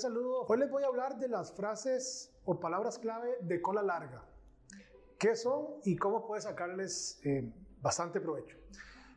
[0.00, 0.46] Saludo.
[0.48, 4.26] Hoy les voy a hablar de las frases o palabras clave de cola larga.
[5.18, 8.56] ¿Qué son y cómo puedes sacarles eh, bastante provecho?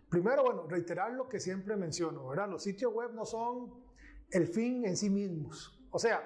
[0.10, 2.50] Primero, bueno, reiterar lo que siempre menciono, ¿verdad?
[2.50, 3.82] Los sitios web no son
[4.30, 5.82] el fin en sí mismos.
[5.90, 6.22] O sea,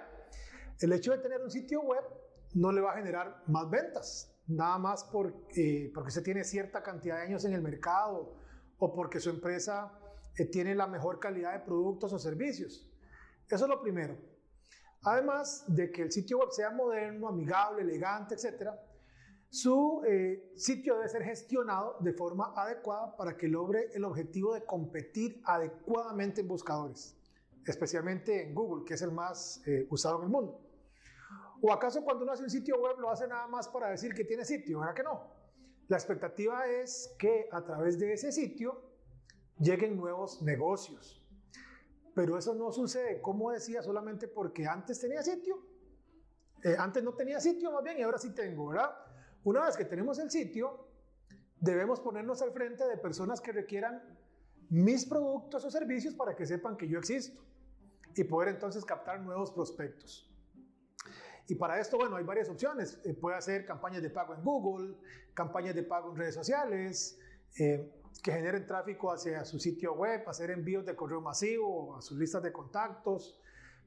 [0.80, 2.04] el hecho de tener un sitio web
[2.56, 7.18] no le va a generar más ventas, nada más porque, porque se tiene cierta cantidad
[7.18, 8.34] de años en el mercado
[8.80, 10.00] o porque su empresa
[10.36, 12.92] eh, tiene la mejor calidad de productos o servicios.
[13.48, 14.18] Eso es lo primero.
[15.08, 18.72] Además de que el sitio web sea moderno, amigable, elegante, etc.,
[19.50, 24.66] su eh, sitio debe ser gestionado de forma adecuada para que logre el objetivo de
[24.66, 27.16] competir adecuadamente en buscadores,
[27.66, 30.60] especialmente en Google, que es el más eh, usado en el mundo.
[31.62, 34.26] ¿O acaso cuando uno hace un sitio web lo hace nada más para decir que
[34.26, 34.80] tiene sitio?
[34.82, 35.32] ¿Verdad que no?
[35.88, 38.82] La expectativa es que a través de ese sitio
[39.58, 41.26] lleguen nuevos negocios.
[42.18, 45.64] Pero eso no sucede, como decía, solamente porque antes tenía sitio.
[46.64, 48.90] Eh, antes no tenía sitio más bien y ahora sí tengo, ¿verdad?
[49.44, 50.88] Una vez que tenemos el sitio,
[51.60, 54.02] debemos ponernos al frente de personas que requieran
[54.68, 57.40] mis productos o servicios para que sepan que yo existo
[58.16, 60.28] y poder entonces captar nuevos prospectos.
[61.48, 63.00] Y para esto, bueno, hay varias opciones.
[63.06, 64.96] Eh, puede hacer campañas de pago en Google,
[65.36, 67.20] campañas de pago en redes sociales,
[67.58, 67.92] eh,
[68.24, 72.44] que generen tráfico hacia su sitio web, hacer envíos de correo masivo a sus listas
[72.44, 73.40] de contactos,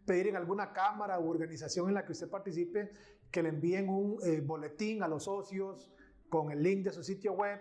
[0.07, 2.93] pedir en alguna cámara u organización en la que usted participe
[3.31, 5.93] que le envíen un eh, boletín a los socios
[6.29, 7.61] con el link de su sitio web.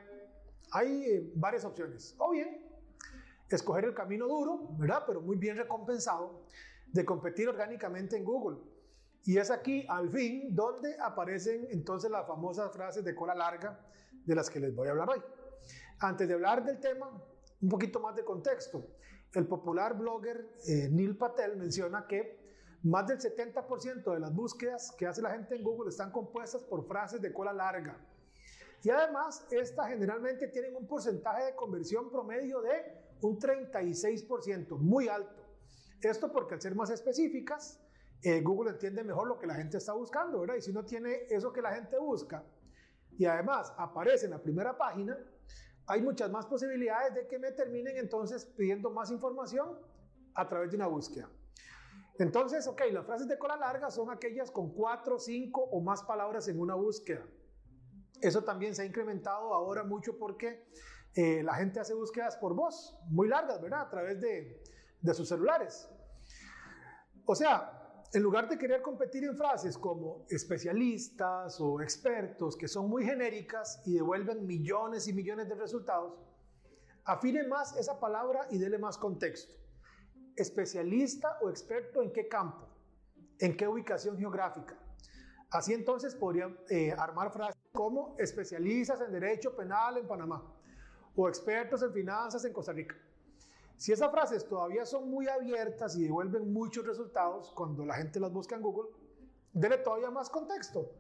[0.72, 2.16] Hay varias opciones.
[2.18, 2.66] O bien,
[3.50, 5.04] escoger el camino duro, ¿verdad?
[5.06, 6.46] Pero muy bien recompensado
[6.88, 8.58] de competir orgánicamente en Google
[9.26, 13.80] y es aquí, al fin, donde aparecen entonces las famosas frases de cola larga
[14.26, 15.22] de las que les voy a hablar hoy.
[16.02, 17.10] Antes de hablar del tema,
[17.62, 18.86] un poquito más de contexto.
[19.34, 22.40] El popular blogger eh, Neil Patel menciona que
[22.84, 26.88] más del 70% de las búsquedas que hace la gente en Google están compuestas por
[26.88, 28.00] frases de cola larga.
[28.82, 35.44] Y además, estas generalmente tienen un porcentaje de conversión promedio de un 36%, muy alto.
[36.02, 37.78] Esto porque al ser más específicas,
[38.22, 40.56] eh, Google entiende mejor lo que la gente está buscando, ¿verdad?
[40.56, 42.44] Y si no tiene eso que la gente busca
[43.18, 45.18] y además aparece en la primera página,
[45.90, 49.78] hay muchas más posibilidades de que me terminen entonces pidiendo más información
[50.36, 51.28] a través de una búsqueda.
[52.20, 56.48] Entonces, ok, las frases de cola larga son aquellas con cuatro, cinco o más palabras
[56.48, 57.26] en una búsqueda.
[58.22, 60.68] Eso también se ha incrementado ahora mucho porque
[61.16, 63.82] eh, la gente hace búsquedas por voz, muy largas, ¿verdad?
[63.82, 64.62] A través de,
[65.02, 65.90] de sus celulares.
[67.26, 67.79] O sea,
[68.12, 73.82] en lugar de querer competir en frases como especialistas o expertos, que son muy genéricas
[73.86, 76.14] y devuelven millones y millones de resultados,
[77.06, 79.54] afine más esa palabra y dele más contexto.
[80.36, 82.68] Especialista o experto en qué campo,
[83.40, 84.76] en qué ubicación geográfica.
[85.52, 90.44] Así entonces podría eh, armar frases como especialistas en derecho penal en Panamá
[91.16, 92.96] o expertos en finanzas en Costa Rica.
[93.80, 98.30] Si esas frases todavía son muy abiertas y devuelven muchos resultados cuando la gente las
[98.30, 98.90] busca en Google,
[99.54, 100.92] dele todavía más contexto.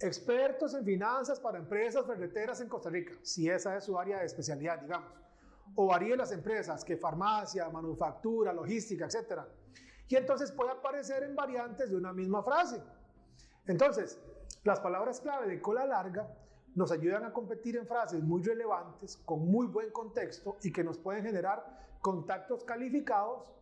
[0.00, 4.26] Expertos en finanzas para empresas ferreteras en Costa Rica, si esa es su área de
[4.26, 5.12] especialidad, digamos.
[5.76, 9.42] O varíe las empresas, que farmacia, manufactura, logística, etc.
[10.08, 12.82] Y entonces puede aparecer en variantes de una misma frase.
[13.68, 14.18] Entonces,
[14.64, 16.28] las palabras clave de cola larga
[16.76, 20.98] nos ayudan a competir en frases muy relevantes, con muy buen contexto y que nos
[20.98, 21.64] pueden generar
[22.00, 23.52] contactos calificados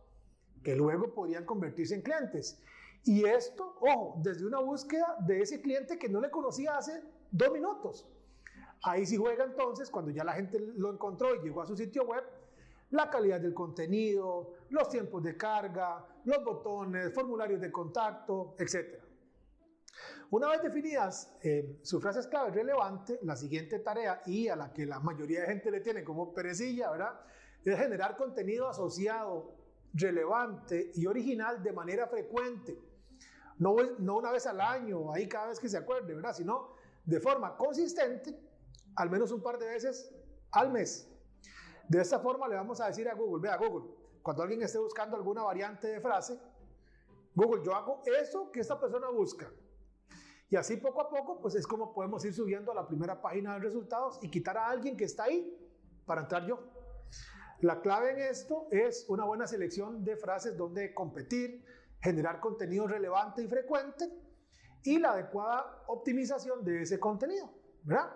[0.61, 2.61] que luego podrían convertirse en clientes.
[3.05, 7.01] Y esto, ojo, desde una búsqueda de ese cliente que no le conocía hace
[7.31, 8.05] dos minutos.
[8.83, 12.03] Ahí sí juega entonces, cuando ya la gente lo encontró y llegó a su sitio
[12.03, 12.23] web,
[12.89, 19.04] la calidad del contenido, los tiempos de carga, los botones, formularios de contacto, etc.
[20.31, 24.85] Una vez definidas eh, sus frases clave relevante, la siguiente tarea y a la que
[24.85, 27.19] la mayoría de gente le tiene como perecilla, ¿verdad?
[27.63, 29.55] es generar contenido asociado,
[29.93, 32.77] relevante y original de manera frecuente.
[33.57, 36.33] No, no una vez al año, ahí cada vez que se acuerde, ¿verdad?
[36.33, 36.75] Sino
[37.05, 38.37] de forma consistente,
[38.95, 40.13] al menos un par de veces
[40.51, 41.09] al mes.
[41.87, 43.89] De esta forma le vamos a decir a Google, vea Google,
[44.21, 46.39] cuando alguien esté buscando alguna variante de frase,
[47.33, 49.51] Google, yo hago eso que esta persona busca.
[50.49, 53.53] Y así poco a poco, pues es como podemos ir subiendo a la primera página
[53.53, 55.51] de resultados y quitar a alguien que está ahí
[56.05, 56.59] para entrar yo.
[57.61, 61.65] La clave en esto es una buena selección de frases donde competir,
[62.01, 64.07] generar contenido relevante y frecuente
[64.83, 67.49] y la adecuada optimización de ese contenido,
[67.83, 68.11] ¿verdad?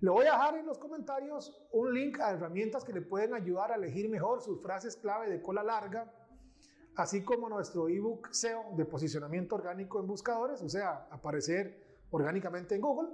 [0.00, 3.70] Le voy a dejar en los comentarios un link a herramientas que le pueden ayudar
[3.70, 6.12] a elegir mejor sus frases clave de cola larga,
[6.96, 12.80] así como nuestro ebook SEO de posicionamiento orgánico en buscadores, o sea, aparecer orgánicamente en
[12.80, 13.08] Google.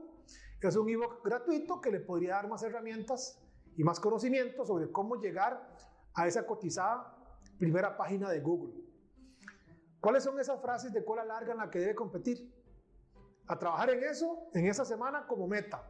[0.60, 3.40] Es un ebook gratuito que le podría dar más herramientas
[3.76, 5.68] y más conocimiento sobre cómo llegar
[6.14, 7.14] a esa cotizada
[7.58, 8.74] primera página de Google.
[10.00, 12.52] ¿Cuáles son esas frases de cola larga en la que debe competir?
[13.46, 15.88] A trabajar en eso en esa semana como meta.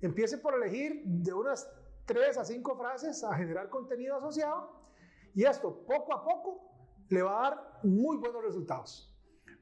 [0.00, 1.68] Empiece por elegir de unas
[2.06, 4.70] 3 a 5 frases a generar contenido asociado
[5.34, 6.73] y esto poco a poco
[7.08, 9.10] le va a dar muy buenos resultados.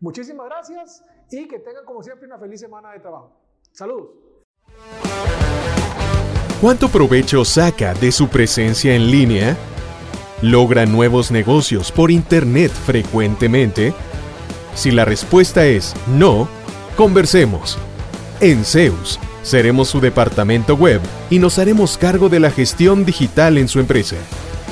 [0.01, 3.41] Muchísimas gracias y que tengan como siempre una feliz semana de trabajo.
[3.73, 4.11] Saludos.
[6.61, 9.57] ¿Cuánto provecho saca de su presencia en línea?
[10.43, 13.95] ¿Logra nuevos negocios por Internet frecuentemente?
[14.75, 16.49] Si la respuesta es no,
[16.97, 17.79] conversemos.
[18.41, 21.01] En Zeus, seremos su departamento web
[21.31, 24.17] y nos haremos cargo de la gestión digital en su empresa